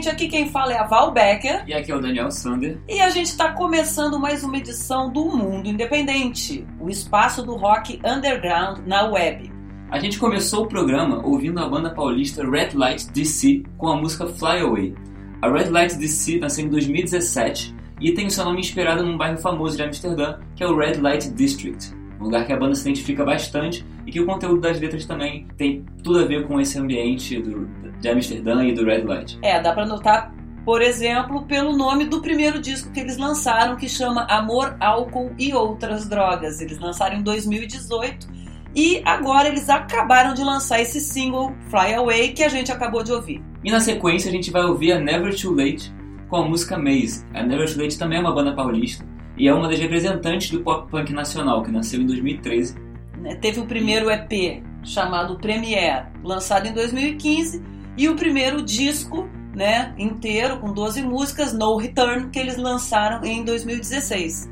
Independente, 0.00 0.08
aqui 0.08 0.28
quem 0.28 0.48
fala 0.48 0.72
é 0.72 0.78
a 0.78 0.84
Val 0.86 1.12
Becker 1.12 1.62
E 1.66 1.74
aqui 1.74 1.92
é 1.92 1.94
o 1.94 2.00
Daniel 2.00 2.30
Sander. 2.30 2.78
e 2.88 3.00
a 3.02 3.10
gente 3.10 3.26
está 3.26 3.52
começando 3.52 4.18
mais 4.18 4.42
uma 4.42 4.56
edição 4.56 5.12
do 5.12 5.26
Mundo 5.26 5.68
Independente, 5.68 6.66
o 6.80 6.88
espaço 6.88 7.42
do 7.44 7.54
rock 7.54 8.00
underground 8.02 8.78
na 8.86 9.06
web. 9.08 9.52
A 9.90 9.98
gente 9.98 10.18
começou 10.18 10.64
o 10.64 10.66
programa 10.66 11.20
ouvindo 11.22 11.60
a 11.60 11.68
banda 11.68 11.90
paulista 11.90 12.42
Red 12.48 12.70
Light 12.74 13.10
DC 13.12 13.62
com 13.76 13.88
a 13.88 13.96
música 13.96 14.26
Fly 14.26 14.60
Away. 14.60 14.94
A 15.42 15.50
Red 15.50 15.68
Light 15.68 15.94
DC 15.98 16.38
nasceu 16.38 16.64
em 16.64 16.70
2017 16.70 17.74
e 18.00 18.12
tem 18.12 18.26
o 18.26 18.30
seu 18.30 18.44
nome 18.46 18.60
inspirado 18.60 19.04
num 19.04 19.18
bairro 19.18 19.36
famoso 19.36 19.76
de 19.76 19.82
Amsterdã, 19.82 20.38
que 20.56 20.64
é 20.64 20.66
o 20.66 20.74
Red 20.78 20.94
Light 20.94 21.28
District, 21.32 21.92
um 22.18 22.24
lugar 22.24 22.46
que 22.46 22.52
a 22.54 22.56
banda 22.56 22.74
se 22.74 22.88
identifica 22.88 23.22
bastante 23.22 23.84
e 24.06 24.10
que 24.10 24.20
o 24.20 24.24
conteúdo 24.24 24.60
das 24.62 24.80
letras 24.80 25.04
também 25.04 25.46
tem 25.58 25.84
tudo 26.02 26.20
a 26.20 26.24
ver 26.24 26.46
com 26.46 26.58
esse 26.58 26.78
ambiente 26.78 27.38
do- 27.42 27.68
de 28.00 28.08
Amsterdã 28.08 28.64
e 28.64 28.72
do 28.72 28.84
Red 28.84 29.02
Light. 29.02 29.38
É, 29.42 29.60
dá 29.60 29.72
pra 29.72 29.86
notar, 29.86 30.32
por 30.64 30.82
exemplo, 30.82 31.42
pelo 31.42 31.76
nome 31.76 32.06
do 32.06 32.20
primeiro 32.20 32.60
disco 32.60 32.90
que 32.92 33.00
eles 33.00 33.16
lançaram, 33.16 33.76
que 33.76 33.88
chama 33.88 34.24
Amor, 34.24 34.76
Álcool 34.80 35.32
e 35.38 35.52
Outras 35.52 36.08
Drogas. 36.08 36.60
Eles 36.60 36.78
lançaram 36.78 37.16
em 37.16 37.22
2018 37.22 38.28
e 38.74 39.02
agora 39.04 39.48
eles 39.48 39.68
acabaram 39.68 40.32
de 40.32 40.42
lançar 40.42 40.80
esse 40.80 41.00
single 41.00 41.52
Fly 41.68 41.94
Away 41.94 42.32
que 42.32 42.42
a 42.42 42.48
gente 42.48 42.70
acabou 42.70 43.02
de 43.02 43.12
ouvir. 43.12 43.42
E 43.64 43.70
na 43.70 43.80
sequência 43.80 44.28
a 44.28 44.32
gente 44.32 44.50
vai 44.50 44.62
ouvir 44.64 44.92
a 44.92 44.98
Never 44.98 45.38
Too 45.38 45.54
Late 45.54 45.92
com 46.28 46.36
a 46.36 46.48
música 46.48 46.78
Maze. 46.78 47.24
A 47.34 47.42
Never 47.42 47.72
Too 47.72 47.82
Late 47.82 47.98
também 47.98 48.18
é 48.18 48.20
uma 48.20 48.32
banda 48.32 48.54
paulista 48.54 49.04
e 49.36 49.48
é 49.48 49.52
uma 49.54 49.68
das 49.68 49.78
representantes 49.78 50.50
do 50.50 50.60
pop 50.60 50.90
punk 50.90 51.12
nacional, 51.12 51.62
que 51.62 51.70
nasceu 51.70 52.00
em 52.00 52.06
2013. 52.06 52.76
né? 53.18 53.34
Teve 53.36 53.60
o 53.60 53.66
primeiro 53.66 54.10
EP 54.10 54.62
chamado 54.82 55.36
Premiere, 55.36 56.06
lançado 56.22 56.66
em 56.66 56.72
2015, 56.72 57.62
e 57.96 58.08
o 58.08 58.16
primeiro 58.16 58.62
disco 58.62 59.28
né, 59.54 59.94
inteiro, 59.98 60.58
com 60.58 60.72
12 60.72 61.02
músicas, 61.02 61.52
No 61.52 61.76
Return, 61.76 62.28
que 62.30 62.38
eles 62.38 62.56
lançaram 62.56 63.24
em 63.24 63.44
2016. 63.44 64.50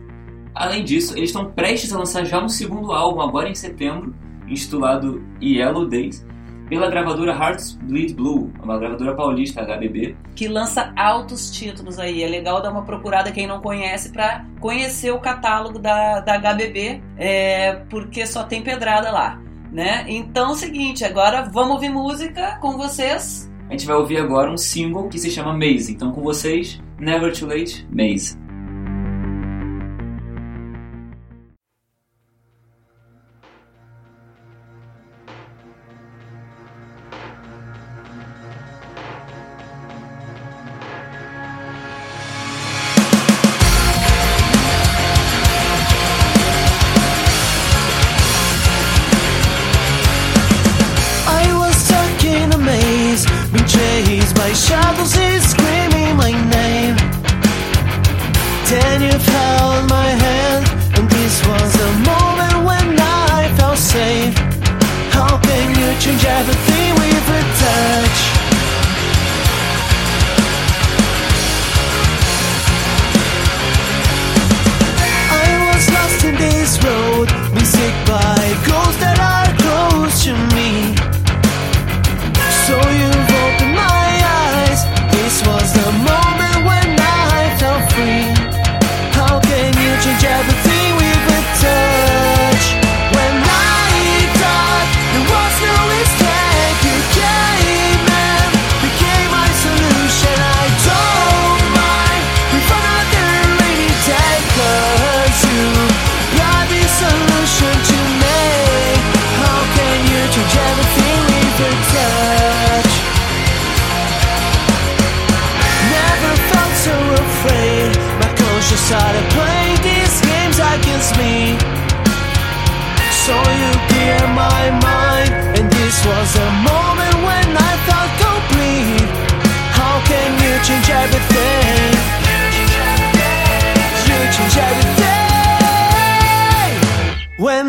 Além 0.54 0.84
disso, 0.84 1.16
eles 1.16 1.30
estão 1.30 1.52
prestes 1.52 1.92
a 1.92 1.98
lançar 1.98 2.24
já 2.24 2.42
um 2.42 2.48
segundo 2.48 2.92
álbum 2.92 3.20
agora 3.20 3.48
em 3.48 3.54
setembro, 3.54 4.14
intitulado 4.48 5.22
Yellow 5.40 5.86
Days, 5.86 6.26
pela 6.68 6.90
gravadora 6.90 7.32
Hearts 7.32 7.78
Bleed 7.82 8.14
Blue, 8.14 8.52
uma 8.62 8.78
gravadora 8.78 9.14
paulista, 9.14 9.62
HBB. 9.62 10.16
Que 10.34 10.48
lança 10.48 10.92
altos 10.96 11.50
títulos 11.50 11.98
aí. 11.98 12.22
É 12.22 12.28
legal 12.28 12.60
dar 12.60 12.70
uma 12.70 12.82
procurada 12.82 13.32
quem 13.32 13.46
não 13.46 13.60
conhece 13.60 14.12
para 14.12 14.44
conhecer 14.60 15.10
o 15.10 15.18
catálogo 15.18 15.78
da, 15.78 16.20
da 16.20 16.38
HBB, 16.38 17.02
é, 17.16 17.76
porque 17.88 18.26
só 18.26 18.44
tem 18.44 18.62
pedrada 18.62 19.10
lá. 19.10 19.40
Né? 19.72 20.04
Então 20.08 20.54
seguinte, 20.54 21.04
agora 21.04 21.42
vamos 21.42 21.74
ouvir 21.74 21.90
música 21.90 22.58
com 22.60 22.76
vocês. 22.76 23.50
A 23.68 23.72
gente 23.72 23.86
vai 23.86 23.96
ouvir 23.96 24.16
agora 24.16 24.50
um 24.50 24.56
single 24.56 25.08
que 25.08 25.18
se 25.18 25.30
chama 25.30 25.52
Maze. 25.52 25.92
Então 25.92 26.10
com 26.10 26.22
vocês, 26.22 26.80
Never 26.98 27.38
Too 27.38 27.48
Late, 27.48 27.86
Maze. 27.90 28.38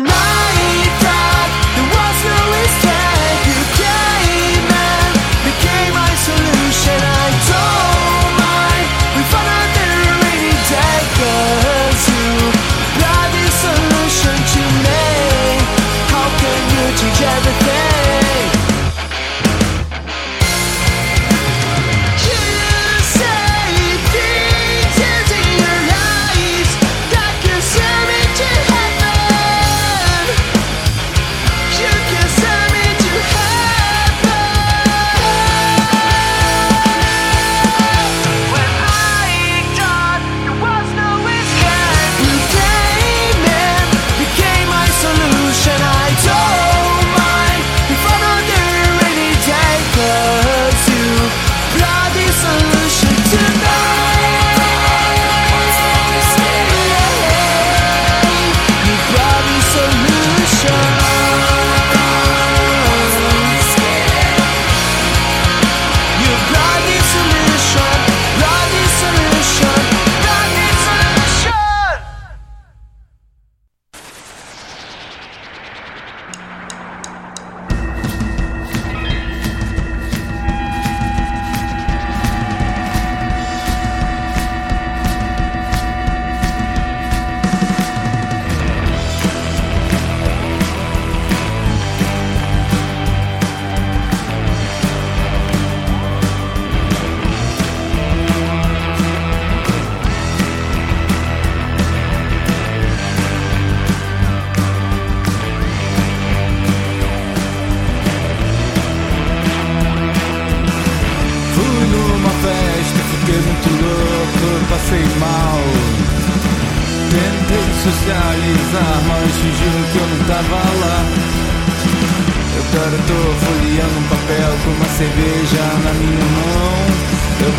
not 0.02 0.39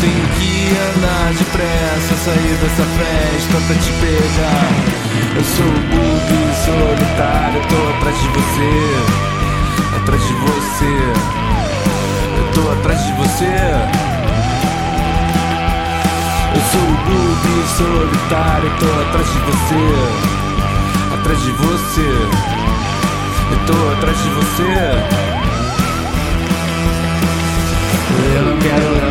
tenho 0.02 0.28
que 0.34 0.76
andar 0.98 1.32
depressa, 1.34 2.16
sair 2.26 2.58
dessa 2.60 2.86
festa 2.98 3.56
pra 3.68 3.76
te 3.76 3.92
pegar. 4.02 4.70
Eu 5.36 5.44
sou 5.44 5.66
o 5.66 5.82
bobo 5.92 6.38
solitário, 6.66 7.62
tô 7.70 7.78
atrás 7.98 8.18
de 8.20 8.28
você, 8.30 8.74
atrás 9.98 10.22
de 10.28 10.34
você. 10.34 10.94
Eu 12.38 12.46
tô 12.54 12.72
atrás 12.72 13.00
de 13.06 13.14
você. 13.14 13.54
Eu 16.56 16.62
sou 16.72 16.82
o 16.82 16.98
bobo 17.06 17.54
solitário, 17.78 18.70
tô 18.80 18.90
atrás 19.08 19.28
de 19.32 19.40
você, 19.40 19.84
atrás 21.14 21.40
de 21.44 21.52
você. 21.52 22.10
Eu 23.52 23.60
tô 23.68 23.78
atrás 23.94 24.18
de 24.18 24.30
você. 24.30 24.72
Eu 28.34 28.42
não 28.46 28.58
quero 28.58 29.11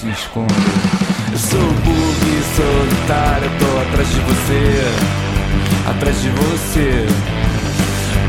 se 0.00 0.08
esconde. 0.08 0.54
Sou 1.36 1.60
bug 1.60 2.42
solitário, 2.56 3.50
tô 3.58 3.78
atrás 3.80 4.08
de 4.08 4.20
você, 4.20 4.62
atrás 5.90 6.22
de 6.22 6.30
você. 6.30 7.06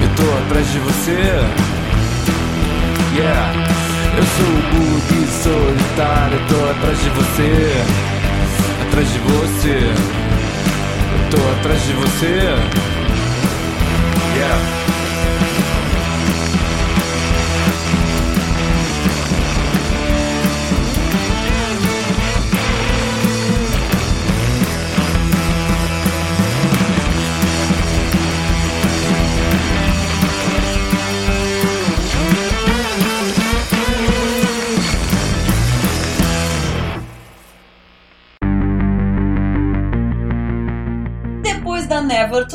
Eu 0.01 0.09
tô 0.15 0.37
atrás 0.43 0.69
de 0.71 0.79
você. 0.79 1.19
Yeah, 3.15 3.53
eu 4.17 4.23
sou 4.35 4.53
bug 4.71 5.27
solitário, 5.43 6.39
tô 6.49 6.69
atrás 6.71 6.97
de 7.01 7.09
você, 7.09 7.83
atrás 8.87 9.07
de 9.13 9.19
você. 9.19 9.93
Eu 11.13 11.29
tô 11.29 11.41
atrás 11.59 11.81
de 11.85 11.93
você. 11.93 12.33
Yeah. 14.35 14.80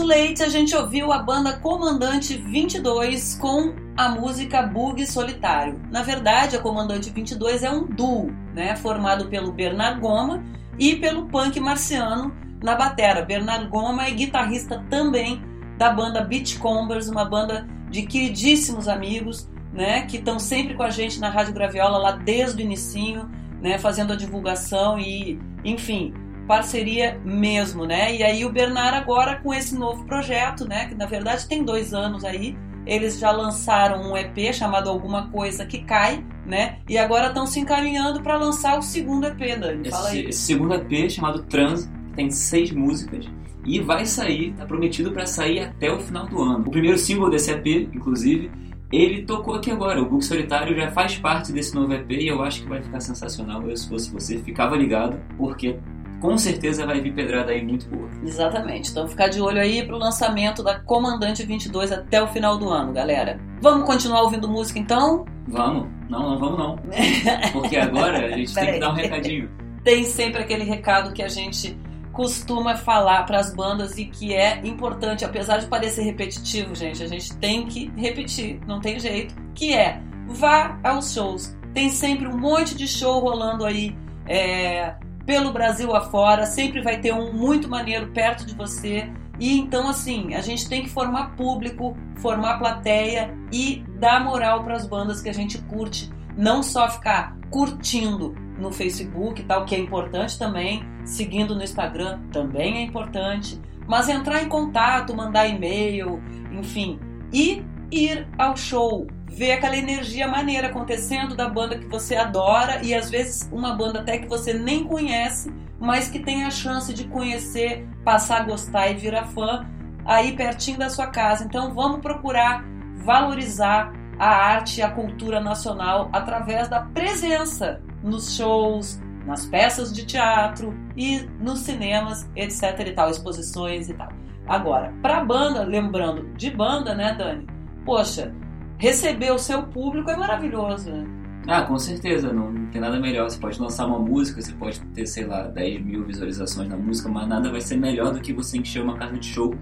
Late, 0.06 0.40
a 0.44 0.48
gente 0.48 0.75
ouviu 0.76 1.12
a 1.12 1.18
banda 1.18 1.54
Comandante 1.54 2.36
22 2.36 3.34
com 3.40 3.75
a 3.96 4.08
música 4.08 4.62
Bug 4.62 5.04
Solitário. 5.04 5.80
Na 5.90 6.00
verdade, 6.02 6.54
a 6.54 6.60
Comandante 6.60 7.10
22 7.10 7.64
é 7.64 7.70
um 7.70 7.84
duo, 7.84 8.30
né, 8.54 8.76
formado 8.76 9.26
pelo 9.26 9.50
Bernard 9.50 10.00
Goma 10.00 10.44
e 10.78 10.94
pelo 10.94 11.26
Punk 11.26 11.58
Marciano 11.58 12.32
na 12.62 12.76
batera. 12.76 13.22
Bernard 13.22 13.66
Goma 13.66 14.06
é 14.06 14.12
guitarrista 14.12 14.84
também 14.88 15.42
da 15.76 15.90
banda 15.90 16.22
Beachcombers, 16.22 17.08
uma 17.08 17.25
banda 17.25 17.66
de 17.90 18.02
queridíssimos 18.02 18.86
amigos, 18.86 19.50
né, 19.72 20.02
que 20.02 20.18
estão 20.18 20.38
sempre 20.38 20.75
com 20.75 20.84
a 20.84 20.90
gente 20.90 21.18
na 21.18 21.30
Rádio 21.30 21.52
Graviola 21.52 21.98
lá 21.98 22.12
desde 22.12 22.62
o 22.62 22.64
inicinho, 22.64 23.28
né, 23.60 23.76
fazendo 23.76 24.12
a 24.12 24.16
divulgação 24.16 25.00
e, 25.00 25.36
enfim, 25.64 26.14
parceria 26.47 27.21
mesmo, 27.25 27.85
né? 27.85 28.15
E 28.15 28.23
aí 28.23 28.45
o 28.45 28.50
Bernard 28.50 28.97
agora 28.97 29.37
com 29.37 29.53
esse 29.53 29.75
novo 29.75 30.05
projeto, 30.05 30.67
né, 30.67 30.87
que 30.87 30.95
na 30.95 31.07
verdade 31.07 31.47
tem 31.47 31.65
dois 31.65 31.93
anos 31.93 32.25
aí, 32.25 32.57
eles 32.87 33.19
já 33.19 33.33
lançaram 33.33 34.11
um 34.11 34.17
EP 34.17 34.55
chamado 34.55 34.88
Alguma 34.88 35.29
Coisa 35.31 35.67
que 35.67 35.83
Cai, 35.83 36.25
né? 36.47 36.79
E 36.88 36.97
agora 36.97 37.29
estão 37.29 37.47
se 37.47 37.59
encaminhando 37.59 38.23
para 38.23 38.37
lançar 38.37 38.79
o 38.79 38.83
segundo 38.83 39.26
EP, 39.26 39.59
Dani. 39.59 39.91
Fala 39.91 40.09
Esse, 40.09 40.19
aí. 40.19 40.26
esse 40.26 40.38
segundo 40.41 40.75
EP 40.75 41.11
chamado 41.11 41.43
Trans 41.43 41.91
tem 42.15 42.31
seis 42.31 42.71
músicas 42.71 43.26
e 43.65 43.81
vai 43.81 44.07
sair, 44.07 44.53
tá 44.53 44.65
prometido 44.65 45.11
para 45.11 45.26
sair 45.26 45.59
até 45.59 45.93
o 45.93 45.99
final 45.99 46.26
do 46.26 46.41
ano. 46.41 46.65
O 46.67 46.71
primeiro 46.71 46.97
single 46.97 47.29
desse 47.29 47.50
EP, 47.50 47.67
inclusive, 47.93 48.50
ele 48.93 49.23
tocou 49.23 49.55
aqui 49.55 49.71
agora. 49.71 50.00
O 50.00 50.09
Book 50.09 50.25
Solitário 50.25 50.75
já 50.76 50.91
faz 50.93 51.17
parte 51.17 51.53
desse 51.53 51.75
novo 51.75 51.93
EP 51.93 52.11
e 52.12 52.29
eu 52.29 52.41
acho 52.43 52.62
que 52.62 52.69
vai 52.69 52.81
ficar 52.81 53.00
sensacional. 53.00 53.69
Eu, 53.69 53.76
se 53.76 53.88
fosse 53.88 54.11
você, 54.12 54.38
ficava 54.38 54.76
ligado, 54.76 55.21
porque 55.37 55.79
com 56.20 56.37
certeza 56.38 56.87
vai 56.87 57.00
vir 57.00 57.14
pedrada 57.14 57.52
aí 57.52 57.64
muito 57.64 57.88
boa. 57.88 58.08
Exatamente. 58.23 58.90
Então 58.90 59.06
ficar 59.06 59.28
de 59.28 59.40
olho 59.40 59.61
aí 59.61 59.85
pro 59.87 59.99
lançamento 59.99 60.62
da 60.62 60.80
Comandante 60.80 61.44
22 61.44 61.92
até 61.92 62.23
o 62.23 62.28
final 62.28 62.58
do 62.58 62.68
ano, 62.68 62.92
galera. 62.92 63.38
Vamos 63.61 63.87
continuar 63.87 64.23
ouvindo 64.23 64.49
música 64.49 64.78
então? 64.78 65.25
Vamos? 65.49 65.88
Não, 66.08 66.30
não 66.30 66.38
vamos 66.38 66.58
não. 66.58 66.76
Porque 67.52 67.76
agora 67.76 68.26
a 68.26 68.30
gente 68.30 68.54
tem 68.54 68.75
que 68.75 68.78
dar 68.80 68.90
um 68.90 68.94
recadinho. 68.94 69.50
Tem 69.85 70.04
sempre 70.04 70.42
aquele 70.42 70.64
recado 70.64 71.12
que 71.12 71.23
a 71.23 71.28
gente 71.28 71.78
costuma 72.12 72.75
falar 72.75 73.25
para 73.25 73.38
as 73.38 73.54
bandas 73.54 73.99
e 73.99 74.06
que 74.06 74.35
é 74.35 74.61
importante, 74.66 75.23
apesar 75.23 75.58
de 75.58 75.66
parecer 75.66 76.02
repetitivo, 76.02 76.75
gente, 76.75 77.02
a 77.02 77.06
gente 77.06 77.37
tem 77.37 77.66
que 77.66 77.92
repetir, 77.94 78.58
não 78.66 78.80
tem 78.80 78.99
jeito, 78.99 79.35
que 79.54 79.75
é 79.75 80.00
vá 80.26 80.78
aos 80.82 81.12
shows. 81.12 81.54
Tem 81.75 81.90
sempre 81.90 82.26
um 82.26 82.38
monte 82.38 82.75
de 82.75 82.88
show 82.88 83.20
rolando 83.20 83.66
aí 83.66 83.94
é, 84.26 84.94
pelo 85.26 85.52
Brasil 85.52 85.95
afora, 85.95 86.47
sempre 86.47 86.80
vai 86.80 87.00
ter 87.00 87.12
um 87.12 87.33
muito 87.33 87.68
maneiro 87.68 88.06
perto 88.12 88.47
de 88.47 88.54
você. 88.54 89.11
E 89.38 89.59
então, 89.59 89.88
assim, 89.88 90.35
a 90.35 90.40
gente 90.40 90.68
tem 90.68 90.85
que 90.85 90.88
formar 90.88 91.35
público, 91.37 91.97
formar 92.16 92.59
plateia 92.59 93.37
e 93.52 93.85
dar 93.99 94.25
moral 94.25 94.62
para 94.62 94.76
as 94.76 94.87
bandas 94.87 95.21
que 95.21 95.28
a 95.28 95.35
gente 95.35 95.59
curte. 95.62 96.11
Não 96.37 96.62
só 96.62 96.88
ficar 96.88 97.37
curtindo 97.50 98.35
no 98.59 98.73
Facebook 98.73 99.42
e 99.42 99.45
tal, 99.45 99.66
que 99.66 99.75
é 99.75 99.78
importante 99.78 100.38
também, 100.38 100.83
seguindo 101.04 101.54
no 101.54 101.62
Instagram 101.62 102.21
também 102.33 102.78
é 102.78 102.83
importante, 102.83 103.61
mas 103.87 104.09
entrar 104.09 104.42
em 104.42 104.49
contato, 104.49 105.14
mandar 105.14 105.47
e-mail, 105.47 106.23
enfim, 106.52 106.99
e 107.33 107.62
ir 107.90 108.26
ao 108.38 108.56
show, 108.56 109.06
ver 109.28 109.52
aquela 109.52 109.76
energia 109.76 110.26
maneira 110.26 110.68
acontecendo 110.68 111.37
da 111.37 111.49
banda 111.49 111.78
que 111.78 111.87
você 111.87 112.16
adora 112.16 112.83
e 112.83 112.95
às 112.95 113.11
vezes 113.11 113.49
uma 113.52 113.75
banda 113.75 114.00
até 114.00 114.18
que 114.18 114.28
você 114.28 114.54
nem 114.54 114.85
conhece, 114.85 115.52
mas 115.78 116.09
que 116.09 116.21
tem 116.21 116.45
a 116.45 116.50
chance 116.50 116.92
de 116.92 117.04
conhecer, 117.09 117.87
passar 118.04 118.40
a 118.40 118.45
gostar 118.45 118.88
e 118.88 118.95
virar 118.95 119.26
fã 119.26 119.66
aí 120.04 120.33
pertinho 120.37 120.78
da 120.78 120.88
sua 120.88 121.09
casa. 121.09 121.45
Então 121.45 121.75
vamos 121.75 122.00
procurar 122.00 122.64
valorizar 123.04 123.92
a 124.18 124.28
arte 124.28 124.80
e 124.80 124.83
a 124.83 124.90
cultura 124.90 125.40
nacional 125.40 126.09
através 126.12 126.68
da 126.68 126.80
presença 126.80 127.83
nos 128.02 128.35
shows, 128.37 129.00
nas 129.26 129.45
peças 129.47 129.92
de 129.92 130.06
teatro 130.06 130.73
e 130.97 131.21
nos 131.40 131.61
cinemas, 131.61 132.28
etc 132.35 132.80
e 132.87 132.92
tal, 132.92 133.11
exposições 133.11 133.88
e 133.88 133.95
tal. 133.95 134.09
Agora, 134.47 134.95
para 135.02 135.25
banda, 135.25 135.62
lembrando 135.64 136.33
de 136.35 136.50
banda, 136.50 136.95
né, 136.95 137.14
Dani? 137.14 137.47
Poxa, 137.85 138.33
receber 138.78 139.33
o 139.33 139.38
seu 139.38 139.62
público 139.64 140.11
é 140.11 140.16
maravilhoso, 140.16 140.90
né? 140.90 141.06
Ah, 141.49 141.62
com 141.62 141.78
certeza, 141.78 142.33
não, 142.33 142.50
não 142.50 142.66
tem 142.66 142.80
nada 142.80 142.99
melhor. 142.99 143.30
Você 143.30 143.38
pode 143.38 143.61
lançar 143.61 143.87
uma 143.87 144.00
música, 144.00 144.42
você 144.42 144.52
pode 144.52 144.80
ter, 144.87 145.06
sei 145.06 145.26
lá, 145.26 145.42
10 145.42 145.85
mil 145.85 146.04
visualizações 146.04 146.68
na 146.68 146.76
música, 146.76 147.09
mas 147.09 147.28
nada 147.28 147.50
vai 147.50 147.61
ser 147.61 147.76
melhor 147.76 148.12
do 148.12 148.21
que 148.21 148.33
você 148.33 148.59
encher 148.59 148.83
uma 148.83 148.97
casa 148.97 149.16
de 149.16 149.26
show. 149.26 149.54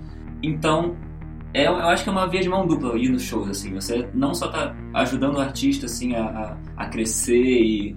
Então, 0.42 0.96
é, 1.52 1.66
eu 1.66 1.76
acho 1.76 2.02
que 2.02 2.08
é 2.08 2.12
uma 2.12 2.26
via 2.26 2.40
de 2.40 2.48
mão 2.48 2.66
dupla 2.66 2.98
ir 2.98 3.10
nos 3.10 3.22
shows, 3.22 3.48
assim. 3.50 3.74
Você 3.74 4.08
não 4.14 4.34
só 4.34 4.48
tá 4.48 4.74
ajudando 4.94 5.36
o 5.36 5.40
artista, 5.40 5.84
assim, 5.84 6.14
a, 6.14 6.24
a, 6.24 6.84
a 6.84 6.86
crescer 6.88 7.36
e 7.36 7.96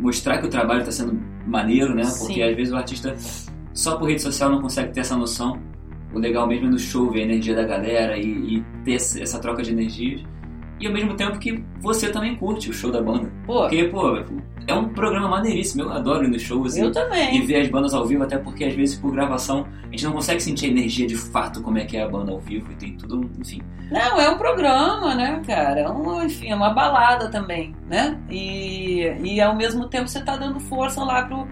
mostrar 0.00 0.38
que 0.38 0.46
o 0.46 0.50
trabalho 0.50 0.84
tá 0.84 0.90
sendo 0.90 1.18
maneiro, 1.46 1.94
né? 1.94 2.02
Porque 2.02 2.34
Sim. 2.34 2.42
às 2.42 2.56
vezes 2.56 2.72
o 2.72 2.76
artista 2.76 3.14
só 3.72 3.96
por 3.96 4.08
rede 4.08 4.20
social 4.20 4.50
não 4.50 4.60
consegue 4.60 4.92
ter 4.92 5.00
essa 5.00 5.16
noção. 5.16 5.60
O 6.12 6.18
legal 6.18 6.46
mesmo 6.48 6.66
é 6.66 6.70
no 6.70 6.78
show 6.78 7.10
ver 7.10 7.20
a 7.20 7.24
energia 7.24 7.54
da 7.54 7.64
galera 7.64 8.18
e, 8.18 8.56
e 8.56 8.64
ter 8.84 8.94
essa 8.94 9.38
troca 9.38 9.62
de 9.62 9.70
energias. 9.70 10.22
E 10.80 10.86
ao 10.86 10.92
mesmo 10.92 11.14
tempo 11.14 11.38
que 11.38 11.64
você 11.80 12.10
também 12.10 12.36
curte 12.36 12.70
o 12.70 12.72
show 12.72 12.90
da 12.90 13.02
banda. 13.02 13.32
Pô, 13.44 13.62
Porque, 13.62 13.84
pô, 13.84 14.16
é 14.66 14.74
um 14.74 14.88
programa 14.90 15.28
maneiríssimo. 15.28 15.82
Eu 15.82 15.92
adoro 15.92 16.24
ir 16.24 16.28
nos 16.28 16.42
shows 16.42 16.76
eu 16.76 16.86
e, 16.86 16.88
e 16.88 16.92
também. 16.92 17.46
ver 17.46 17.62
as 17.62 17.68
bandas 17.68 17.94
ao 17.94 18.06
vivo, 18.06 18.22
até 18.22 18.38
porque 18.38 18.64
às 18.64 18.74
vezes 18.74 18.96
por 18.96 19.10
gravação 19.12 19.66
a 19.82 19.90
gente 19.90 20.04
não 20.04 20.12
consegue 20.12 20.40
sentir 20.40 20.66
a 20.66 20.68
energia 20.68 21.06
de 21.06 21.16
fato 21.16 21.62
como 21.62 21.78
é 21.78 21.84
que 21.84 21.96
é 21.96 22.02
a 22.02 22.08
banda 22.08 22.30
ao 22.30 22.38
vivo 22.38 22.70
e 22.70 22.76
tem 22.76 22.96
tudo, 22.96 23.28
enfim. 23.40 23.60
Não, 23.90 24.20
é 24.20 24.28
um 24.28 24.36
programa, 24.36 25.14
né, 25.14 25.42
cara? 25.46 25.80
É 25.80 25.88
um, 25.88 26.22
enfim, 26.22 26.50
é 26.50 26.54
uma 26.54 26.70
balada 26.70 27.30
também, 27.30 27.74
né? 27.88 28.18
E, 28.30 29.00
e 29.24 29.40
ao 29.40 29.56
mesmo 29.56 29.88
tempo 29.88 30.06
você 30.06 30.20
tá 30.20 30.36
dando 30.36 30.60
força 30.60 31.02
lá 31.02 31.24
pro, 31.24 31.48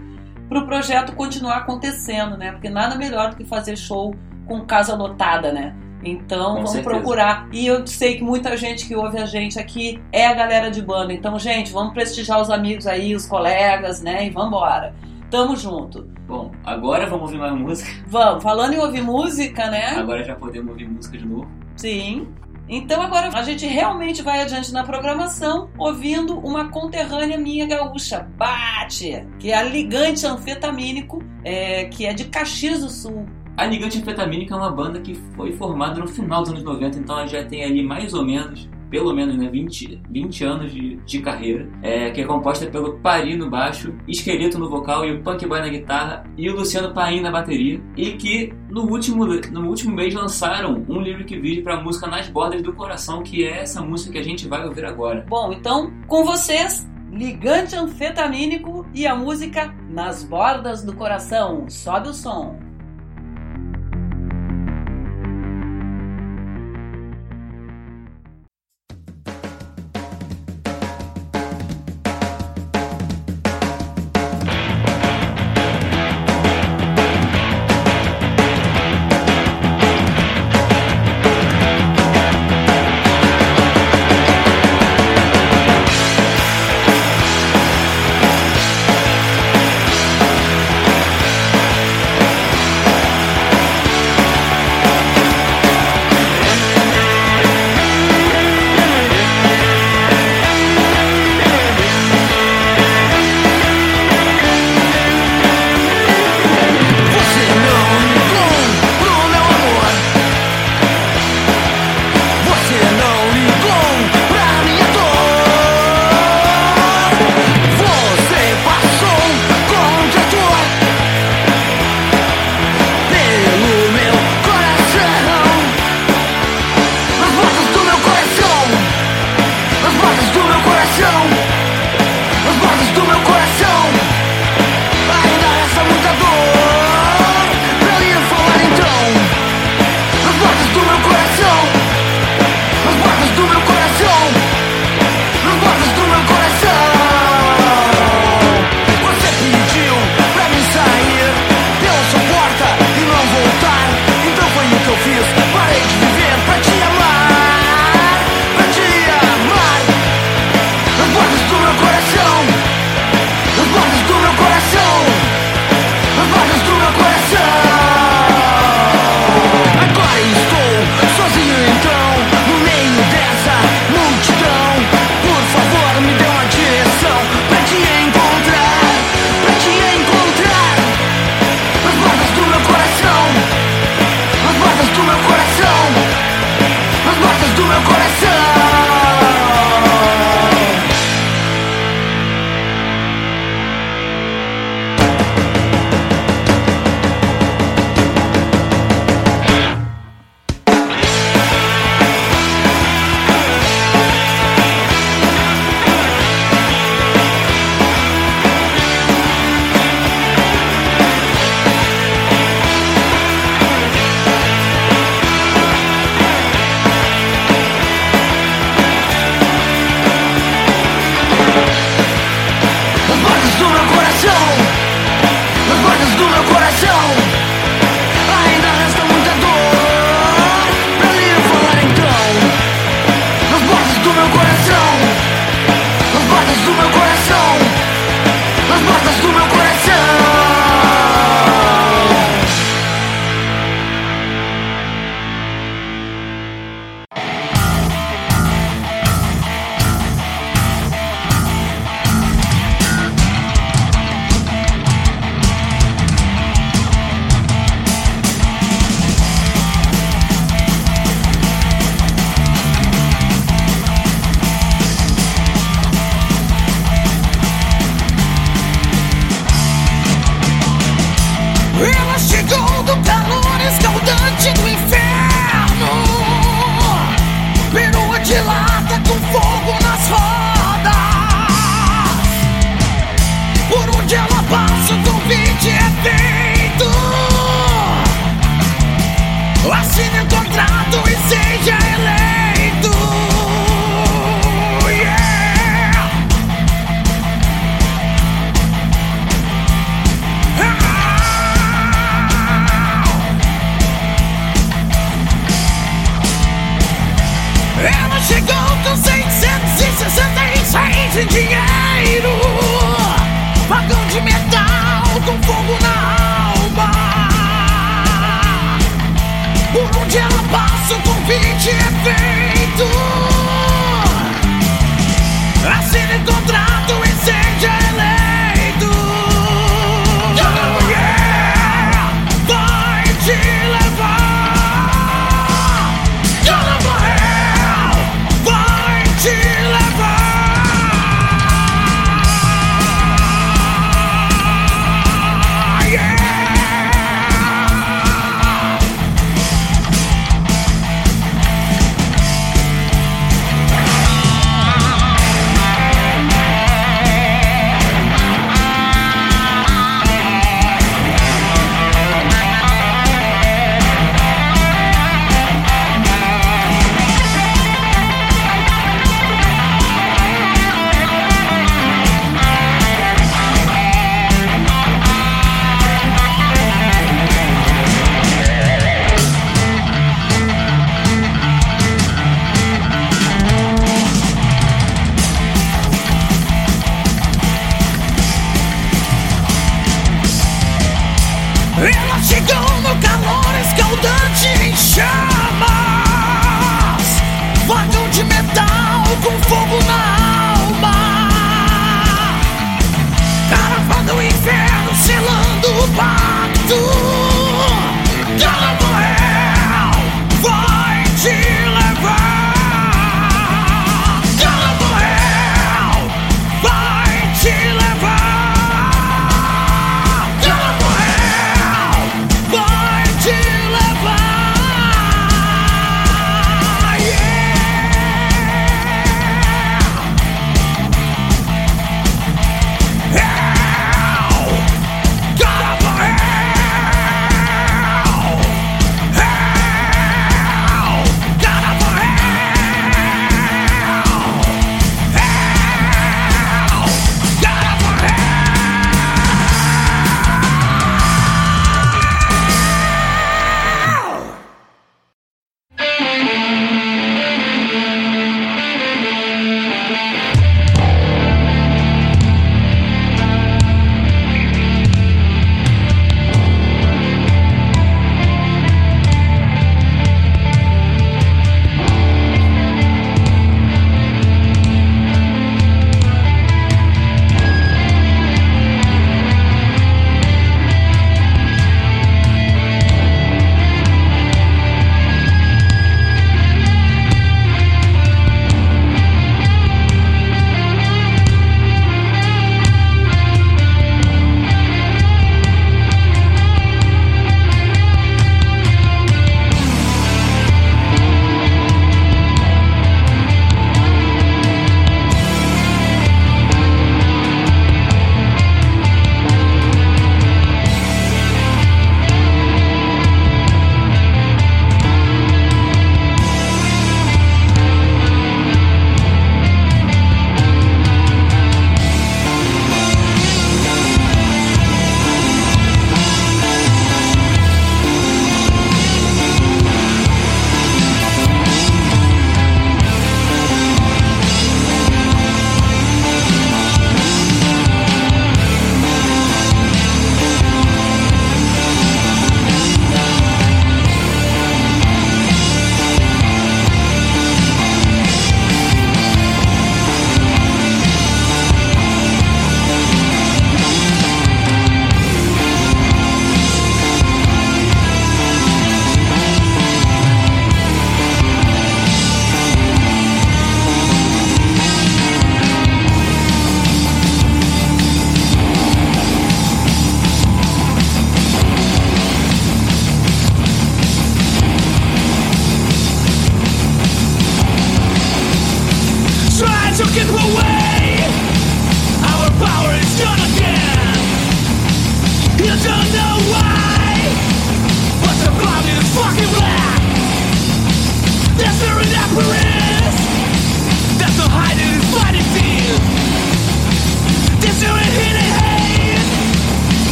pro 0.47 0.65
projeto 0.67 1.15
continuar 1.15 1.57
acontecendo, 1.57 2.37
né? 2.37 2.51
Porque 2.51 2.69
nada 2.69 2.95
melhor 2.95 3.31
do 3.31 3.35
que 3.35 3.43
fazer 3.43 3.75
show 3.75 4.15
com 4.45 4.61
casa 4.61 4.95
lotada, 4.95 5.51
né? 5.51 5.75
Então 6.11 6.47
Com 6.49 6.53
vamos 6.55 6.71
certeza. 6.71 6.95
procurar. 6.95 7.47
E 7.51 7.67
eu 7.67 7.85
sei 7.85 8.15
que 8.15 8.23
muita 8.23 8.55
gente 8.55 8.87
que 8.87 8.95
ouve 8.95 9.17
a 9.19 9.25
gente 9.25 9.59
aqui 9.59 10.01
é 10.11 10.27
a 10.27 10.33
galera 10.33 10.69
de 10.69 10.81
banda. 10.81 11.13
Então, 11.13 11.37
gente, 11.37 11.71
vamos 11.71 11.93
prestigiar 11.93 12.41
os 12.41 12.49
amigos 12.49 12.87
aí, 12.87 13.15
os 13.15 13.25
colegas, 13.25 14.01
né? 14.01 14.27
E 14.27 14.29
vambora. 14.29 14.93
Tamo 15.29 15.55
junto. 15.55 16.03
Bom, 16.25 16.51
agora 16.65 17.05
vamos 17.05 17.23
ouvir 17.23 17.37
mais 17.37 17.53
música. 17.53 17.89
Vamos, 18.07 18.43
falando 18.43 18.73
em 18.73 18.79
ouvir 18.79 19.01
música, 19.01 19.69
né? 19.69 19.87
Agora 19.97 20.23
já 20.23 20.35
podemos 20.35 20.69
ouvir 20.69 20.87
música 20.87 21.17
de 21.17 21.25
novo. 21.25 21.49
Sim. 21.75 22.27
Então 22.69 23.01
agora 23.01 23.29
a 23.33 23.43
gente 23.43 23.65
realmente 23.65 24.21
vai 24.21 24.41
adiante 24.41 24.73
na 24.73 24.83
programação, 24.83 25.69
ouvindo 25.77 26.37
uma 26.39 26.69
conterrânea 26.69 27.37
minha 27.37 27.65
gaúcha, 27.65 28.27
Bate, 28.37 29.25
que 29.39 29.51
é 29.51 29.55
a 29.55 29.63
Ligante 29.63 30.25
Anfetamínico, 30.25 31.23
é, 31.45 31.85
que 31.85 32.05
é 32.05 32.13
de 32.13 32.25
Caxias 32.25 32.81
do 32.81 32.89
Sul. 32.89 33.25
A 33.57 33.65
Ligante 33.65 33.97
Anfetamínica 33.97 34.53
é 34.53 34.57
uma 34.57 34.69
banda 34.69 35.01
que 35.01 35.15
foi 35.35 35.51
formada 35.51 35.99
no 35.99 36.07
final 36.07 36.41
dos 36.41 36.51
anos 36.51 36.63
90, 36.63 36.99
então 36.99 37.17
ela 37.17 37.27
já 37.27 37.43
tem 37.43 37.63
ali 37.63 37.83
mais 37.83 38.13
ou 38.13 38.23
menos, 38.23 38.69
pelo 38.87 39.11
menos, 39.11 39.35
né, 39.35 39.49
20, 39.49 39.99
20 40.11 40.43
anos 40.43 40.71
de, 40.71 40.97
de 40.97 41.19
carreira, 41.21 41.67
é, 41.81 42.11
que 42.11 42.21
é 42.21 42.23
composta 42.23 42.67
pelo 42.67 42.99
Pari 42.99 43.35
no 43.35 43.49
baixo, 43.49 43.95
Esqueleto 44.07 44.59
no 44.59 44.69
vocal 44.69 45.03
e 45.07 45.11
o 45.11 45.23
Punk 45.23 45.43
Boy 45.47 45.59
na 45.59 45.69
guitarra 45.69 46.23
e 46.37 46.47
o 46.51 46.55
Luciano 46.55 46.93
Paim 46.93 47.19
na 47.19 47.31
bateria, 47.31 47.81
e 47.97 48.11
que 48.11 48.53
no 48.69 48.83
último, 48.83 49.25
no 49.25 49.67
último 49.67 49.95
mês 49.95 50.13
lançaram 50.13 50.85
um 50.87 51.01
lyric 51.01 51.35
vídeo 51.39 51.63
para 51.63 51.79
a 51.79 51.83
música 51.83 52.05
Nas 52.05 52.29
Bordas 52.29 52.61
do 52.61 52.73
Coração, 52.73 53.23
que 53.23 53.43
é 53.43 53.61
essa 53.61 53.81
música 53.81 54.11
que 54.11 54.19
a 54.19 54.23
gente 54.23 54.47
vai 54.47 54.63
ouvir 54.67 54.85
agora. 54.85 55.25
Bom, 55.27 55.51
então 55.51 55.91
com 56.05 56.23
vocês, 56.23 56.87
Ligante 57.11 57.75
Anfetamínico 57.75 58.85
e 58.93 59.07
a 59.07 59.15
música 59.15 59.73
Nas 59.89 60.23
Bordas 60.23 60.83
do 60.83 60.93
Coração. 60.93 61.67
Sobe 61.67 62.09
o 62.09 62.13
som. 62.13 62.66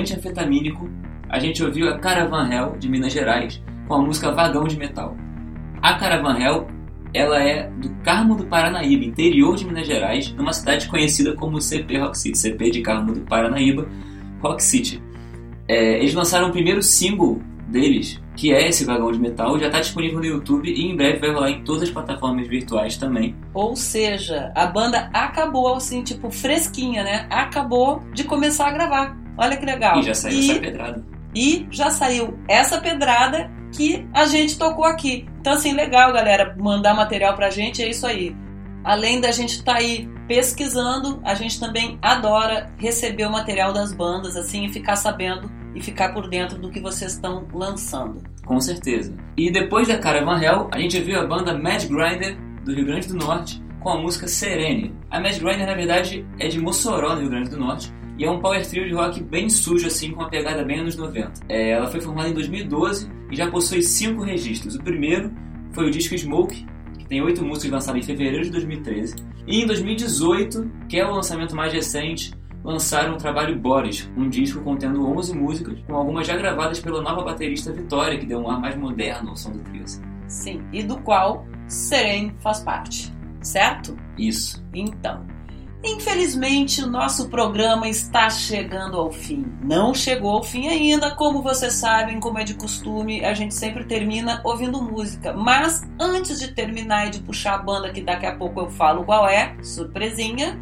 Depois 0.00 0.10
da 0.10 0.14
Ligante 0.14 0.14
Anfetamínico, 0.14 0.90
a 1.28 1.38
gente 1.38 1.62
ouviu 1.62 1.88
a 1.88 1.98
Caravan 1.98 2.48
Hell, 2.50 2.76
de 2.78 2.88
Minas 2.88 3.12
Gerais, 3.12 3.62
com 3.86 3.94
a 3.94 3.98
música 3.98 4.32
Vagão 4.32 4.64
de 4.64 4.76
Metal. 4.76 5.16
A 5.82 5.94
Caravan 5.94 6.38
Hell, 6.38 6.66
ela 7.12 7.42
é 7.42 7.68
do 7.70 7.90
Carmo 8.02 8.34
do 8.34 8.46
Paranaíba, 8.46 9.04
interior 9.04 9.56
de 9.56 9.66
Minas 9.66 9.86
Gerais, 9.86 10.32
numa 10.32 10.52
cidade 10.52 10.88
conhecida 10.88 11.34
como 11.34 11.60
CP 11.60 11.98
Rock 11.98 12.18
City, 12.18 12.38
CP 12.38 12.70
de 12.70 12.80
Carmo 12.82 13.12
do 13.12 13.20
Paranaíba, 13.20 13.86
Rock 14.40 14.62
City. 14.62 15.02
É, 15.68 15.98
eles 15.98 16.14
lançaram 16.14 16.48
o 16.48 16.52
primeiro 16.52 16.82
single 16.82 17.40
deles, 17.68 18.20
que 18.34 18.52
é 18.52 18.68
esse 18.68 18.84
Vagão 18.84 19.12
de 19.12 19.18
Metal, 19.18 19.58
já 19.58 19.66
está 19.66 19.80
disponível 19.80 20.18
no 20.18 20.24
YouTube 20.24 20.68
e 20.68 20.90
em 20.90 20.96
breve 20.96 21.18
vai 21.18 21.30
rolar 21.30 21.50
em 21.50 21.62
todas 21.62 21.82
as 21.82 21.90
plataformas 21.90 22.48
virtuais 22.48 22.96
também. 22.96 23.36
Ou 23.54 23.76
seja, 23.76 24.50
a 24.56 24.66
banda 24.66 25.10
acabou 25.12 25.74
assim, 25.74 26.02
tipo, 26.02 26.30
fresquinha, 26.30 27.04
né? 27.04 27.26
Acabou 27.30 28.02
de 28.12 28.24
começar 28.24 28.68
a 28.68 28.72
gravar. 28.72 29.16
Olha 29.40 29.56
que 29.56 29.64
legal. 29.64 29.98
E 29.98 30.02
já 30.02 30.14
saiu 30.14 30.38
essa 30.38 30.60
pedrada. 30.60 31.04
E 31.34 31.66
já 31.70 31.90
saiu 31.90 32.38
essa 32.46 32.78
pedrada 32.78 33.50
que 33.72 34.06
a 34.12 34.26
gente 34.26 34.58
tocou 34.58 34.84
aqui. 34.84 35.26
Então, 35.40 35.54
assim, 35.54 35.72
legal, 35.72 36.12
galera, 36.12 36.54
mandar 36.58 36.92
material 36.92 37.34
pra 37.34 37.48
gente, 37.48 37.82
é 37.82 37.88
isso 37.88 38.06
aí. 38.06 38.36
Além 38.84 39.18
da 39.18 39.30
gente 39.30 39.56
estar 39.56 39.72
tá 39.72 39.78
aí 39.78 40.06
pesquisando, 40.28 41.20
a 41.24 41.34
gente 41.34 41.58
também 41.58 41.98
adora 42.02 42.70
receber 42.76 43.24
o 43.24 43.32
material 43.32 43.72
das 43.72 43.94
bandas, 43.94 44.36
assim, 44.36 44.66
e 44.66 44.72
ficar 44.72 44.96
sabendo 44.96 45.50
e 45.74 45.80
ficar 45.80 46.12
por 46.12 46.28
dentro 46.28 46.58
do 46.58 46.70
que 46.70 46.80
vocês 46.80 47.12
estão 47.14 47.46
lançando. 47.54 48.22
Com 48.44 48.60
certeza. 48.60 49.14
E 49.38 49.50
depois 49.50 49.88
da 49.88 49.96
Caravan 49.96 50.38
Hell, 50.38 50.68
a 50.70 50.78
gente 50.78 51.00
viu 51.00 51.18
a 51.18 51.26
banda 51.26 51.56
Mad 51.56 51.82
Grinder, 51.84 52.36
do 52.64 52.74
Rio 52.74 52.84
Grande 52.84 53.08
do 53.08 53.14
Norte, 53.14 53.62
com 53.78 53.88
a 53.88 53.98
música 53.98 54.28
Serene. 54.28 54.94
A 55.10 55.18
Mad 55.18 55.38
Grinder, 55.38 55.66
na 55.66 55.74
verdade, 55.74 56.26
é 56.38 56.48
de 56.48 56.60
Mossoró, 56.60 57.14
no 57.14 57.20
Rio 57.20 57.30
Grande 57.30 57.50
do 57.50 57.58
Norte, 57.58 57.92
e 58.20 58.24
é 58.26 58.30
um 58.30 58.38
power 58.38 58.68
trio 58.68 58.86
de 58.86 58.92
rock 58.92 59.22
bem 59.22 59.48
sujo, 59.48 59.86
assim, 59.86 60.10
com 60.10 60.20
uma 60.20 60.28
pegada 60.28 60.62
bem 60.62 60.80
anos 60.80 60.94
90. 60.94 61.40
É, 61.48 61.70
ela 61.70 61.86
foi 61.86 62.02
formada 62.02 62.28
em 62.28 62.34
2012 62.34 63.10
e 63.30 63.34
já 63.34 63.50
possui 63.50 63.80
cinco 63.80 64.22
registros. 64.22 64.74
O 64.74 64.82
primeiro 64.82 65.32
foi 65.72 65.86
o 65.86 65.90
disco 65.90 66.14
Smoke, 66.14 66.66
que 66.98 67.06
tem 67.06 67.22
oito 67.22 67.42
músicas 67.42 67.70
lançadas 67.70 68.02
em 68.02 68.06
fevereiro 68.06 68.44
de 68.44 68.50
2013. 68.50 69.16
E 69.46 69.62
em 69.62 69.66
2018, 69.66 70.70
que 70.86 71.00
é 71.00 71.06
o 71.06 71.14
lançamento 71.14 71.56
mais 71.56 71.72
recente, 71.72 72.34
lançaram 72.62 73.14
o 73.14 73.16
trabalho 73.16 73.58
Boris, 73.58 74.06
um 74.14 74.28
disco 74.28 74.60
contendo 74.60 75.02
11 75.16 75.34
músicas, 75.34 75.80
com 75.86 75.94
algumas 75.94 76.26
já 76.26 76.36
gravadas 76.36 76.78
pela 76.78 77.00
nova 77.00 77.22
baterista 77.22 77.72
Vitória, 77.72 78.18
que 78.18 78.26
deu 78.26 78.40
um 78.40 78.50
ar 78.50 78.60
mais 78.60 78.76
moderno 78.76 79.30
ao 79.30 79.36
som 79.36 79.50
do 79.50 79.60
trio. 79.60 79.84
assim. 79.84 80.02
Sim, 80.28 80.62
e 80.74 80.82
do 80.82 80.98
qual 80.98 81.46
Seren 81.66 82.34
faz 82.42 82.60
parte, 82.60 83.10
certo? 83.40 83.96
Isso. 84.18 84.62
Então, 84.74 85.26
infelizmente 85.82 86.82
o 86.82 86.86
nosso 86.86 87.28
programa 87.28 87.88
está 87.88 88.28
chegando 88.28 88.96
ao 88.96 89.10
fim. 89.10 89.46
Não 89.62 89.94
chegou 89.94 90.32
ao 90.32 90.42
fim 90.42 90.68
ainda, 90.68 91.14
como 91.14 91.42
vocês 91.42 91.74
sabem, 91.74 92.20
como 92.20 92.38
é 92.38 92.44
de 92.44 92.54
costume, 92.54 93.24
a 93.24 93.34
gente 93.34 93.54
sempre 93.54 93.84
termina 93.84 94.40
ouvindo 94.44 94.82
música. 94.82 95.32
Mas 95.32 95.82
antes 95.98 96.38
de 96.38 96.48
terminar 96.48 97.06
e 97.06 97.10
de 97.10 97.20
puxar 97.20 97.54
a 97.54 97.58
banda, 97.58 97.92
que 97.92 98.00
daqui 98.00 98.26
a 98.26 98.36
pouco 98.36 98.60
eu 98.60 98.70
falo 98.70 99.04
qual 99.04 99.28
é, 99.28 99.56
surpresinha, 99.62 100.58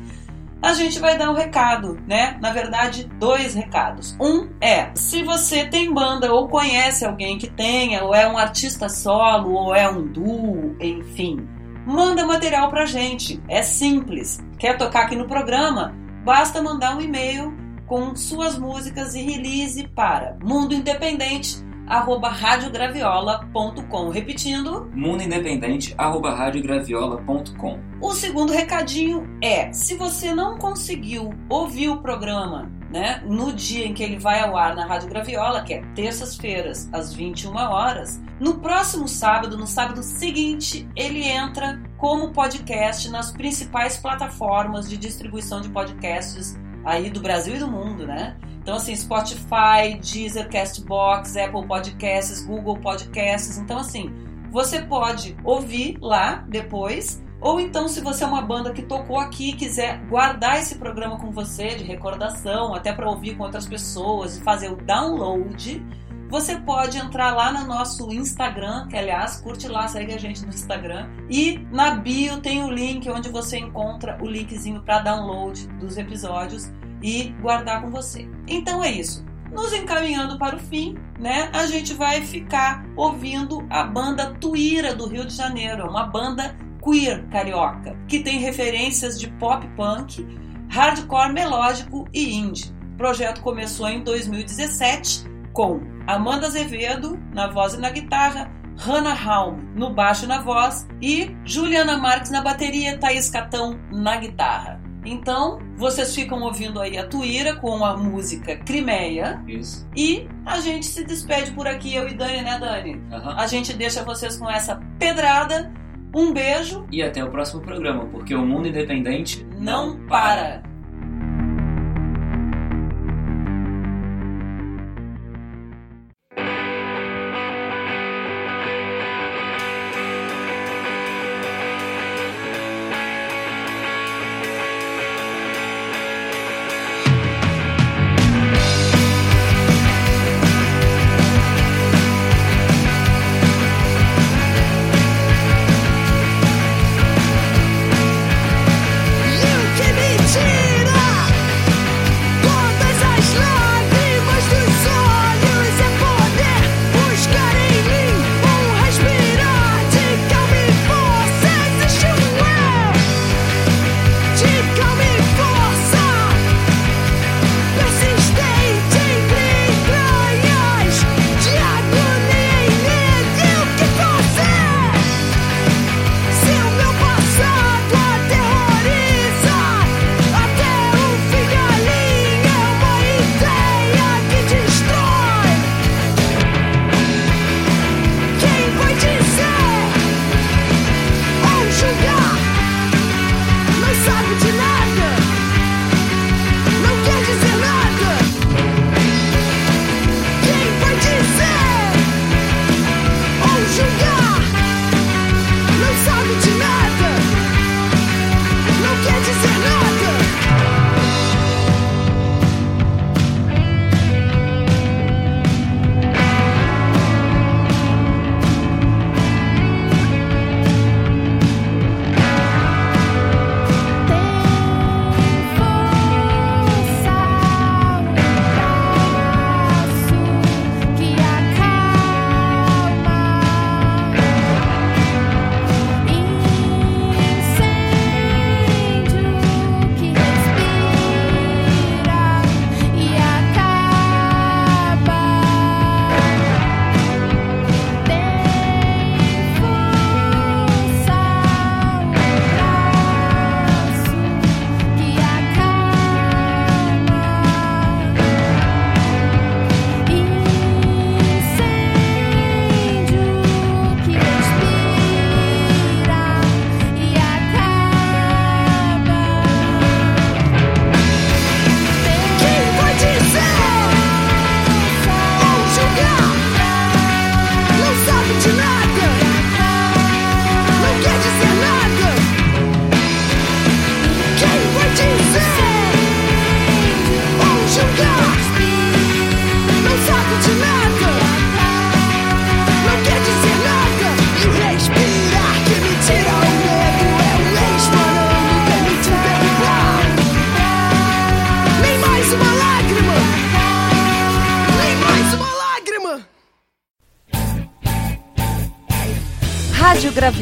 a 0.61 0.73
gente 0.73 0.99
vai 0.99 1.17
dar 1.17 1.31
um 1.31 1.35
recado, 1.35 1.99
né? 2.07 2.37
Na 2.41 2.53
verdade, 2.53 3.05
dois 3.19 3.55
recados. 3.55 4.17
Um 4.21 4.49
é, 4.61 4.91
se 4.95 5.23
você 5.23 5.65
tem 5.65 5.93
banda 5.93 6.33
ou 6.33 6.49
conhece 6.49 7.05
alguém 7.05 7.39
que 7.39 7.49
tenha, 7.49 8.03
ou 8.03 8.15
é 8.15 8.29
um 8.29 8.37
artista 8.37 8.89
solo, 8.89 9.53
ou 9.53 9.75
é 9.75 9.89
um 9.89 10.07
duo, 10.07 10.77
enfim, 10.81 11.47
manda 11.87 12.27
material 12.27 12.69
pra 12.71 12.87
gente. 12.87 13.41
É 13.49 13.63
simples. 13.63 14.41
Quer 14.59 14.77
tocar 14.77 15.05
aqui 15.05 15.15
no 15.15 15.29
programa? 15.29 15.95
Basta 16.25 16.61
mandar 16.61 16.97
um 16.97 17.01
e-mail 17.01 17.57
com 17.87 18.17
suas 18.17 18.59
músicas 18.59 19.15
e 19.15 19.23
release 19.23 19.87
para 19.89 20.37
Mundo 20.43 20.75
Independente 20.75 21.67
arroba 21.87 22.29
radiograviola.com 22.29 24.11
repetindo 24.11 24.91
mundoindependente 24.95 25.95
arroba 25.97 26.35
radiograviola.com 26.35 27.79
o 27.99 28.13
segundo 28.13 28.53
recadinho 28.53 29.27
é 29.43 29.73
se 29.73 29.95
você 29.95 30.35
não 30.35 30.59
conseguiu 30.59 31.33
ouvir 31.49 31.89
o 31.89 32.03
programa 32.03 32.71
né, 32.91 33.23
no 33.25 33.53
dia 33.53 33.87
em 33.87 33.93
que 33.93 34.03
ele 34.03 34.19
vai 34.19 34.41
ao 34.41 34.57
ar 34.57 34.75
na 34.75 34.87
Rádio 34.87 35.09
Graviola, 35.09 35.63
que 35.63 35.75
é 35.75 35.83
terças-feiras, 35.95 36.89
às 36.93 37.13
21 37.13 37.55
horas, 37.55 38.21
no 38.41 38.59
próximo 38.61 39.09
sábado, 39.09 39.59
no 39.59 39.67
sábado 39.67 40.03
seguinte, 40.03 40.89
ele 40.95 41.25
entra 41.25 41.83
como 41.97 42.33
podcast 42.33 43.11
nas 43.11 43.33
principais 43.33 43.99
plataformas 43.99 44.89
de 44.89 44.97
distribuição 44.97 45.61
de 45.61 45.69
podcasts 45.69 46.57
aí 46.85 47.11
do 47.11 47.21
Brasil 47.21 47.57
e 47.57 47.59
do 47.59 47.69
mundo, 47.69 48.07
né? 48.07 48.37
Então, 48.69 48.77
assim, 48.77 48.95
Spotify, 48.95 49.99
Deezer, 50.01 50.49
Castbox, 50.51 51.37
Apple 51.37 51.67
Podcasts, 51.67 52.45
Google 52.45 52.79
Podcasts. 52.79 53.59
Então, 53.59 53.79
assim, 53.79 54.13
você 54.51 54.83
pode 54.83 55.37
ouvir 55.43 55.97
lá 56.01 56.45
depois. 56.49 57.23
Ou 57.41 57.61
então, 57.61 57.89
se 57.89 58.01
você 58.01 58.25
é 58.25 58.27
uma 58.27 58.43
banda 58.43 58.73
que 58.73 58.83
tocou 58.83 59.19
aqui 59.19 59.51
e 59.51 59.53
quiser 59.55 60.05
guardar 60.07 60.59
esse 60.59 60.75
programa 60.75 61.19
com 61.19 61.31
você 61.31 61.77
de 61.77 61.85
recordação, 61.85 62.75
até 62.75 62.93
para 62.93 63.09
ouvir 63.09 63.37
com 63.37 63.45
outras 63.45 63.67
pessoas 63.67 64.37
e 64.37 64.43
fazer 64.43 64.73
o 64.73 64.77
download, 64.77 65.85
você 66.29 66.57
pode 66.57 66.99
entrar 66.99 67.35
lá 67.35 67.53
no 67.53 67.67
nosso 67.67 68.13
Instagram, 68.13 68.87
que 68.89 68.97
aliás, 68.97 69.41
curte 69.41 69.67
lá, 69.67 69.89
segue 69.89 70.13
a 70.13 70.19
gente 70.19 70.43
no 70.43 70.51
Instagram. 70.51 71.09
E 71.31 71.59
na 71.71 71.93
bio 71.93 72.41
tem 72.41 72.63
o 72.63 72.71
link 72.71 73.09
onde 73.09 73.31
você 73.31 73.59
encontra 73.59 74.19
o 74.21 74.27
linkzinho 74.27 74.83
para 74.83 74.99
download 74.99 75.67
dos 75.81 75.97
episódios 75.97 76.71
e 77.03 77.31
guardar 77.41 77.81
com 77.81 77.91
você. 77.91 78.29
Então 78.47 78.85
é 78.85 78.91
isso. 78.91 79.25
Nos 79.51 79.73
encaminhando 79.73 80.39
para 80.39 80.57
o 80.57 80.59
fim, 80.59 80.99
né? 81.19 81.49
A 81.55 81.67
gente 81.67 81.95
vai 81.95 82.21
ficar 82.21 82.85
ouvindo 82.95 83.67
a 83.71 83.85
banda 83.85 84.35
Tuíra 84.35 84.95
do 84.95 85.09
Rio 85.09 85.25
de 85.25 85.35
Janeiro, 85.35 85.89
uma 85.89 86.05
banda 86.05 86.55
queer 86.83 87.27
carioca, 87.29 87.97
que 88.07 88.21
tem 88.21 88.39
referências 88.39 89.19
de 89.19 89.29
pop 89.33 89.67
punk, 89.77 90.27
hardcore 90.69 91.33
melódico 91.33 92.07
e 92.13 92.35
indie. 92.35 92.73
O 92.95 92.97
projeto 92.97 93.41
começou 93.41 93.89
em 93.89 94.03
2017 94.03 95.25
com 95.53 95.81
Amanda 96.07 96.47
Azevedo 96.47 97.19
na 97.33 97.49
voz 97.49 97.75
e 97.75 97.79
na 97.79 97.91
guitarra, 97.91 98.51
Hannah 98.77 99.15
Halm 99.15 99.59
no 99.75 99.93
baixo 99.93 100.25
e 100.25 100.29
na 100.29 100.41
voz 100.41 100.87
e 101.03 101.35
Juliana 101.45 101.97
Marques 101.97 102.31
na 102.31 102.43
bateria, 102.43 102.97
Thaís 102.99 103.29
Catão 103.29 103.79
na 103.91 104.17
guitarra. 104.17 104.81
Então, 105.05 105.59
vocês 105.77 106.15
ficam 106.15 106.43
ouvindo 106.43 106.81
aí 106.81 106.99
a 106.99 107.07
Tuíra 107.07 107.57
com 107.57 107.85
a 107.85 107.97
música 107.97 108.57
Crimeia. 108.57 109.43
Isso. 109.47 109.89
E 109.97 110.29
a 110.45 110.61
gente 110.61 110.87
se 110.87 111.05
despede 111.05 111.53
por 111.53 111.67
aqui, 111.67 111.95
eu 111.95 112.09
e 112.09 112.15
Dani, 112.15 112.43
né, 112.43 112.59
Dani? 112.59 113.03
Aham. 113.13 113.35
A 113.37 113.47
gente 113.47 113.73
deixa 113.73 114.05
vocês 114.05 114.37
com 114.37 114.51
essa 114.51 114.77
pedrada. 114.99 115.73
Um 116.15 116.33
beijo, 116.33 116.87
E 116.91 117.03
até 117.03 117.23
o 117.23 117.31
próximo 117.31 117.61
programa, 117.61 118.07
porque 118.07 118.35
o 118.35 118.45
mundo 118.45 118.69
independente 118.69 119.47
não 119.59 119.99
para. 120.07 120.63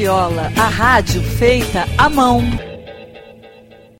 Graviola, 0.07 0.53
a 0.57 0.69
rádio 0.69 1.21
feita 1.21 1.85
à 1.99 2.09
mão. 2.09 2.66